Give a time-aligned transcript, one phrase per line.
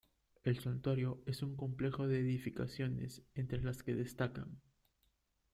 [0.43, 4.59] El santuario es un complejo de edificaciones entre las que destacan:.